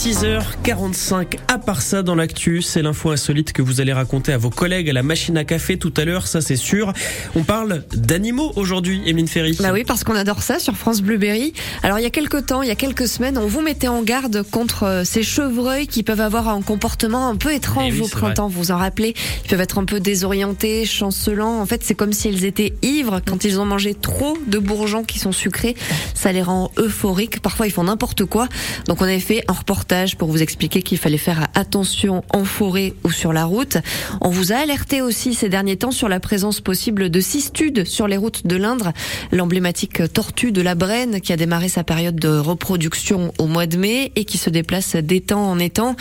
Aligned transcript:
6h45. 0.00 1.36
À 1.48 1.58
part 1.58 1.82
ça, 1.82 2.02
dans 2.02 2.14
l'actu, 2.14 2.62
c'est 2.62 2.80
l'info 2.80 3.10
insolite 3.10 3.52
que 3.52 3.60
vous 3.60 3.82
allez 3.82 3.92
raconter 3.92 4.32
à 4.32 4.38
vos 4.38 4.48
collègues 4.48 4.88
à 4.88 4.94
la 4.94 5.02
machine 5.02 5.36
à 5.36 5.44
café 5.44 5.76
tout 5.76 5.92
à 5.98 6.06
l'heure, 6.06 6.26
ça 6.26 6.40
c'est 6.40 6.56
sûr. 6.56 6.94
On 7.36 7.42
parle 7.42 7.84
d'animaux 7.92 8.50
aujourd'hui, 8.56 9.02
Emeline 9.04 9.28
Ferry. 9.28 9.58
Bah 9.60 9.72
oui, 9.74 9.84
parce 9.84 10.02
qu'on 10.02 10.14
adore 10.14 10.42
ça 10.42 10.58
sur 10.58 10.74
France 10.74 11.02
Bleu 11.02 11.18
Berry. 11.18 11.52
Alors 11.82 11.98
il 11.98 12.02
y 12.02 12.06
a 12.06 12.10
quelques 12.10 12.46
temps, 12.46 12.62
il 12.62 12.68
y 12.68 12.70
a 12.70 12.76
quelques 12.76 13.08
semaines, 13.08 13.36
on 13.36 13.46
vous 13.46 13.60
mettait 13.60 13.88
en 13.88 14.00
garde 14.00 14.42
contre 14.50 14.84
euh, 14.84 15.04
ces 15.04 15.22
chevreuils 15.22 15.86
qui 15.86 16.02
peuvent 16.02 16.22
avoir 16.22 16.48
un 16.48 16.62
comportement 16.62 17.28
un 17.28 17.36
peu 17.36 17.52
étrange 17.52 17.92
Eh 17.94 18.00
oui, 18.00 18.00
au 18.00 18.08
printemps. 18.08 18.48
Vous 18.48 18.58
vous 18.58 18.70
en 18.70 18.78
rappelez 18.78 19.14
Ils 19.44 19.50
peuvent 19.50 19.60
être 19.60 19.76
un 19.76 19.84
peu 19.84 20.00
désorientés, 20.00 20.86
chancelants. 20.86 21.60
En 21.60 21.66
fait, 21.66 21.84
c'est 21.84 21.94
comme 21.94 22.14
s'ils 22.14 22.46
étaient 22.46 22.72
ivres 22.80 23.20
quand 23.26 23.44
ils 23.44 23.60
ont 23.60 23.66
mangé 23.66 23.92
trop 23.92 24.38
de 24.46 24.58
bourgeons 24.58 25.04
qui 25.04 25.18
sont 25.18 25.32
sucrés. 25.32 25.76
Ça 26.14 26.32
les 26.32 26.40
rend 26.40 26.70
euphoriques. 26.78 27.40
Parfois, 27.40 27.66
ils 27.66 27.72
font 27.72 27.84
n'importe 27.84 28.24
quoi. 28.24 28.48
Donc 28.86 29.02
on 29.02 29.04
avait 29.04 29.20
fait 29.20 29.44
un 29.46 29.52
reportage 29.52 29.89
pour 30.16 30.28
vous 30.28 30.40
expliquer 30.40 30.82
qu'il 30.82 30.98
fallait 30.98 31.18
faire 31.18 31.48
attention 31.54 32.22
en 32.32 32.44
forêt 32.44 32.94
ou 33.02 33.10
sur 33.10 33.32
la 33.32 33.44
route. 33.44 33.76
On 34.20 34.28
vous 34.28 34.52
a 34.52 34.56
alerté 34.56 35.02
aussi 35.02 35.34
ces 35.34 35.48
derniers 35.48 35.78
temps 35.78 35.90
sur 35.90 36.08
la 36.08 36.20
présence 36.20 36.60
possible 36.60 37.10
de 37.10 37.20
cistudes 37.20 37.84
sur 37.84 38.06
les 38.06 38.16
routes 38.16 38.46
de 38.46 38.54
l'Indre, 38.54 38.92
l'emblématique 39.32 40.00
tortue 40.12 40.52
de 40.52 40.62
la 40.62 40.76
Brenne 40.76 41.20
qui 41.20 41.32
a 41.32 41.36
démarré 41.36 41.68
sa 41.68 41.82
période 41.82 42.14
de 42.14 42.28
reproduction 42.28 43.32
au 43.38 43.46
mois 43.46 43.66
de 43.66 43.78
mai 43.78 44.12
et 44.14 44.24
qui 44.24 44.38
se 44.38 44.48
déplace 44.48 44.94
d'étang 44.94 45.40
en 45.40 45.58
étang. 45.58 45.96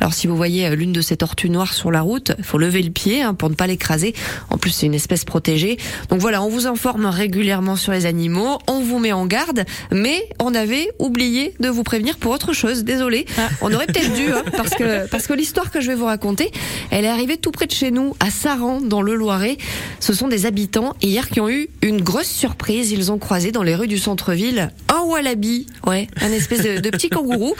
Alors 0.00 0.14
si 0.14 0.26
vous 0.26 0.38
voyez 0.38 0.74
l'une 0.74 0.94
de 0.94 1.02
ces 1.02 1.18
tortues 1.18 1.50
noires 1.50 1.74
sur 1.74 1.90
la 1.90 2.00
route, 2.00 2.32
faut 2.42 2.56
lever 2.56 2.80
le 2.80 2.90
pied 2.90 3.20
hein, 3.20 3.34
pour 3.34 3.50
ne 3.50 3.54
pas 3.54 3.66
l'écraser. 3.66 4.14
En 4.48 4.56
plus, 4.56 4.70
c'est 4.70 4.86
une 4.86 4.94
espèce 4.94 5.26
protégée. 5.26 5.76
Donc 6.08 6.20
voilà, 6.20 6.42
on 6.42 6.48
vous 6.48 6.66
informe 6.66 7.04
régulièrement 7.04 7.76
sur 7.76 7.92
les 7.92 8.06
animaux, 8.06 8.58
on 8.68 8.80
vous 8.80 9.00
met 9.00 9.12
en 9.12 9.26
garde, 9.26 9.64
mais 9.92 10.26
on 10.40 10.54
avait 10.54 10.88
oublié 10.98 11.52
de 11.60 11.68
vous 11.68 11.82
prévenir 11.82 12.16
pour 12.16 12.32
autre 12.32 12.54
chose. 12.54 12.84
Désolé, 12.84 13.26
on 13.60 13.72
aurait 13.72 13.86
peut-être 13.86 14.12
dû, 14.14 14.30
hein, 14.32 14.42
parce 14.56 14.70
que 14.70 15.08
parce 15.08 15.26
que 15.26 15.32
l'histoire 15.32 15.70
que 15.70 15.80
je 15.80 15.88
vais 15.88 15.94
vous 15.94 16.04
raconter, 16.06 16.50
elle 16.90 17.04
est 17.04 17.08
arrivée 17.08 17.36
tout 17.36 17.50
près 17.50 17.66
de 17.66 17.72
chez 17.72 17.90
nous, 17.90 18.14
à 18.20 18.30
Saran, 18.30 18.80
dans 18.80 19.02
le 19.02 19.14
Loiret. 19.14 19.58
Ce 20.00 20.12
sont 20.12 20.28
des 20.28 20.46
habitants 20.46 20.94
hier 21.02 21.28
qui 21.28 21.40
ont 21.40 21.48
eu 21.48 21.68
une 21.82 22.00
grosse 22.02 22.28
surprise. 22.28 22.90
Ils 22.92 23.10
ont 23.12 23.18
croisé 23.18 23.52
dans 23.52 23.62
les 23.62 23.74
rues 23.74 23.88
du 23.88 23.98
centre-ville 23.98 24.70
un 24.88 25.02
wallaby, 25.02 25.66
ouais, 25.86 26.08
un 26.20 26.32
espèce 26.32 26.62
de, 26.62 26.78
de 26.80 26.90
petit 26.90 27.08
kangourou. 27.08 27.54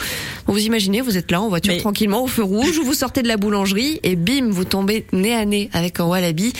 Vous 0.47 0.59
imaginez, 0.59 1.01
vous 1.01 1.17
êtes 1.17 1.31
là 1.31 1.41
en 1.41 1.49
voiture 1.49 1.73
Mais- 1.73 1.79
tranquillement 1.79 2.23
au 2.23 2.27
feu 2.27 2.43
rouge, 2.43 2.79
vous 2.83 2.93
sortez 2.93 3.21
de 3.21 3.27
la 3.27 3.37
boulangerie 3.37 3.99
et 4.03 4.15
bim, 4.15 4.49
vous 4.49 4.65
tombez 4.65 5.05
nez 5.11 5.33
à 5.35 5.45
nez 5.45 5.69
avec 5.73 5.99
un 5.99 6.05
wallaby. 6.05 6.53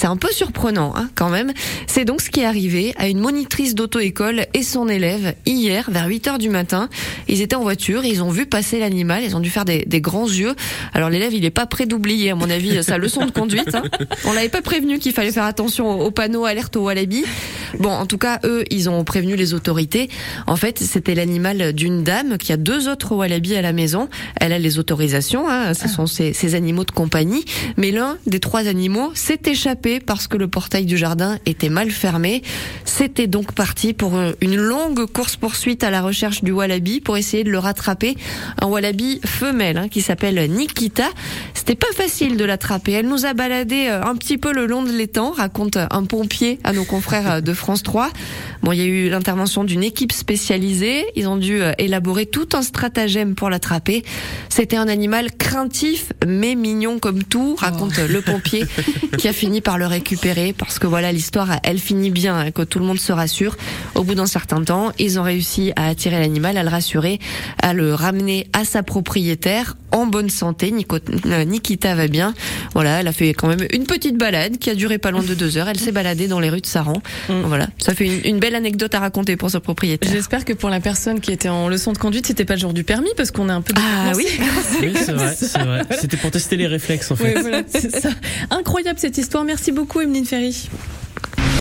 C'est 0.00 0.06
un 0.06 0.16
peu 0.16 0.32
surprenant, 0.32 0.94
hein, 0.96 1.10
quand 1.14 1.28
même. 1.28 1.52
C'est 1.86 2.06
donc 2.06 2.22
ce 2.22 2.30
qui 2.30 2.40
est 2.40 2.46
arrivé 2.46 2.94
à 2.96 3.06
une 3.06 3.18
monitrice 3.18 3.74
d'auto-école 3.74 4.46
et 4.54 4.62
son 4.62 4.88
élève 4.88 5.34
hier 5.44 5.90
vers 5.90 6.06
8 6.06 6.28
heures 6.28 6.38
du 6.38 6.48
matin. 6.48 6.88
Ils 7.28 7.42
étaient 7.42 7.54
en 7.54 7.60
voiture, 7.60 8.02
ils 8.06 8.22
ont 8.22 8.30
vu 8.30 8.46
passer 8.46 8.78
l'animal, 8.78 9.22
ils 9.22 9.36
ont 9.36 9.40
dû 9.40 9.50
faire 9.50 9.66
des, 9.66 9.84
grands 10.00 10.26
yeux. 10.26 10.54
Alors 10.94 11.10
l'élève, 11.10 11.34
il 11.34 11.44
est 11.44 11.50
pas 11.50 11.66
prêt 11.66 11.84
d'oublier, 11.84 12.30
à 12.30 12.34
mon 12.34 12.48
avis, 12.48 12.82
sa 12.82 12.96
leçon 12.96 13.26
de 13.26 13.30
conduite. 13.30 13.74
Hein. 13.74 13.82
On 14.24 14.32
l'avait 14.32 14.48
pas 14.48 14.62
prévenu 14.62 14.98
qu'il 14.98 15.12
fallait 15.12 15.32
faire 15.32 15.44
attention 15.44 16.00
au 16.00 16.10
panneau 16.10 16.46
alerte 16.46 16.76
au 16.76 16.84
wallaby. 16.84 17.26
Bon, 17.78 17.90
en 17.90 18.06
tout 18.06 18.18
cas, 18.18 18.40
eux, 18.44 18.64
ils 18.70 18.88
ont 18.90 19.04
prévenu 19.04 19.36
les 19.36 19.54
autorités. 19.54 20.10
En 20.46 20.56
fait, 20.56 20.78
c'était 20.78 21.14
l'animal 21.14 21.72
d'une 21.72 22.02
dame 22.02 22.38
qui 22.38 22.52
a 22.52 22.56
deux 22.56 22.88
autres 22.88 23.14
wallabies 23.14 23.56
à 23.56 23.62
la 23.62 23.72
maison. 23.72 24.08
Elle 24.40 24.52
a 24.52 24.58
les 24.58 24.78
autorisations, 24.78 25.48
hein, 25.48 25.74
ce 25.74 25.88
sont 25.88 26.06
ses, 26.06 26.54
animaux 26.54 26.84
de 26.84 26.90
compagnie. 26.90 27.44
Mais 27.76 27.90
l'un 27.90 28.16
des 28.26 28.40
trois 28.40 28.66
animaux 28.66 29.12
s'est 29.14 29.40
échappé 29.46 30.00
parce 30.00 30.26
que 30.26 30.36
le 30.36 30.48
portail 30.48 30.84
du 30.84 30.96
jardin 30.96 31.38
était 31.46 31.68
mal 31.68 31.90
fermé. 31.90 32.42
C'était 32.84 33.26
donc 33.26 33.52
parti 33.52 33.92
pour 33.92 34.18
une 34.40 34.56
longue 34.56 35.06
course-poursuite 35.06 35.84
à 35.84 35.90
la 35.90 36.02
recherche 36.02 36.42
du 36.42 36.52
wallaby 36.52 37.00
pour 37.00 37.16
essayer 37.16 37.44
de 37.44 37.50
le 37.50 37.58
rattraper. 37.58 38.16
Un 38.60 38.66
wallaby 38.66 39.20
femelle 39.24 39.78
hein, 39.78 39.88
qui 39.88 40.00
s'appelle 40.00 40.50
Nikita. 40.50 41.08
C'était 41.54 41.74
pas 41.74 41.92
facile 41.94 42.36
de 42.36 42.44
l'attraper. 42.44 42.92
Elle 42.92 43.08
nous 43.08 43.26
a 43.26 43.34
baladé 43.34 43.86
euh, 43.88 44.02
un 44.02 44.16
petit 44.16 44.38
peu 44.38 44.52
le 44.52 44.66
long 44.66 44.82
de 44.82 44.90
l'étang, 44.90 45.30
raconte 45.30 45.76
un 45.76 46.04
pompier 46.04 46.58
à 46.64 46.72
nos 46.72 46.84
confrères 46.84 47.42
de 47.42 47.52
France 47.60 47.82
3. 47.82 48.10
Bon, 48.62 48.72
il 48.72 48.78
y 48.78 48.82
a 48.82 48.86
eu 48.86 49.08
l'intervention 49.08 49.64
d'une 49.64 49.84
équipe 49.84 50.12
spécialisée. 50.12 51.06
Ils 51.14 51.28
ont 51.28 51.36
dû 51.36 51.62
euh, 51.62 51.72
élaborer 51.78 52.26
tout 52.26 52.48
un 52.54 52.62
stratagème 52.62 53.34
pour 53.34 53.50
l'attraper. 53.50 54.04
C'était 54.48 54.76
un 54.76 54.88
animal 54.88 55.30
craintif 55.36 56.12
mais 56.26 56.54
mignon 56.54 56.98
comme 56.98 57.22
tout, 57.22 57.54
raconte 57.58 57.98
euh, 57.98 58.08
le 58.08 58.22
pompier 58.22 58.64
qui 59.18 59.28
a 59.28 59.32
fini 59.32 59.60
par 59.60 59.78
le 59.78 59.86
récupérer 59.86 60.52
parce 60.52 60.78
que 60.78 60.86
voilà, 60.86 61.12
l'histoire, 61.12 61.60
elle 61.62 61.78
finit 61.78 62.10
bien, 62.10 62.36
hein, 62.36 62.50
que 62.50 62.62
tout 62.62 62.78
le 62.78 62.84
monde 62.84 62.98
se 62.98 63.12
rassure. 63.12 63.56
Au 63.94 64.02
bout 64.02 64.14
d'un 64.14 64.26
certain 64.26 64.62
temps, 64.62 64.92
ils 64.98 65.20
ont 65.20 65.22
réussi 65.22 65.72
à 65.76 65.86
attirer 65.86 66.18
l'animal, 66.18 66.56
à 66.56 66.62
le 66.62 66.68
rassurer, 66.68 67.20
à 67.62 67.72
le 67.74 67.94
ramener 67.94 68.46
à 68.52 68.64
sa 68.64 68.82
propriétaire 68.82 69.76
en 69.92 70.06
bonne 70.06 70.30
santé. 70.30 70.70
Nico- 70.70 70.98
euh, 71.26 71.44
Nikita 71.44 71.94
va 71.94 72.08
bien. 72.08 72.34
Voilà, 72.74 73.00
elle 73.00 73.08
a 73.08 73.12
fait 73.12 73.34
quand 73.34 73.48
même 73.48 73.66
une 73.72 73.84
petite 73.84 74.16
balade 74.16 74.58
qui 74.58 74.70
a 74.70 74.74
duré 74.74 74.98
pas 74.98 75.10
loin 75.10 75.22
de 75.22 75.34
deux 75.34 75.56
heures. 75.58 75.68
Elle 75.68 75.78
s'est 75.80 75.92
baladée 75.92 76.28
dans 76.28 76.40
les 76.40 76.50
rues 76.50 76.60
de 76.60 76.66
Saran. 76.66 77.02
Mm. 77.28 77.40
Voilà, 77.46 77.68
ça 77.78 77.94
fait 77.94 78.06
une, 78.06 78.20
une 78.34 78.38
belle 78.40 78.54
anecdote 78.54 78.94
à 78.94 79.00
raconter 79.00 79.36
pour 79.36 79.50
sa 79.50 79.60
propriétaire. 79.60 80.10
J'espère 80.12 80.44
que 80.44 80.52
pour 80.52 80.70
la 80.70 80.80
personne 80.80 81.20
qui 81.20 81.32
était 81.32 81.48
en 81.48 81.68
leçon 81.68 81.92
de 81.92 81.98
conduite, 81.98 82.26
c'était 82.26 82.44
pas 82.44 82.54
le 82.54 82.60
jour 82.60 82.72
du 82.72 82.84
permis 82.84 83.10
parce 83.16 83.30
qu'on 83.30 83.48
est 83.48 83.52
un 83.52 83.62
peu. 83.62 83.74
Ah 83.76 84.12
oui. 84.16 84.26
Oui, 84.82 84.92
c'est 84.94 85.12
vrai, 85.12 85.34
c'est 85.38 85.58
vrai. 85.58 85.82
C'était 86.00 86.16
pour 86.16 86.30
tester 86.30 86.56
les 86.56 86.66
réflexes 86.66 87.10
en 87.10 87.16
fait. 87.16 87.40
Voilà, 87.40 87.62
ça. 87.68 88.10
Incroyable 88.50 88.98
cette 88.98 89.18
histoire. 89.18 89.44
Merci 89.44 89.72
beaucoup, 89.72 90.00
Emeline 90.00 90.24
Ferry. 90.26 90.68